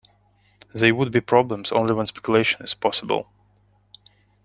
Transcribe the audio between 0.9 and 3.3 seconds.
would be problems only when speculation is possible.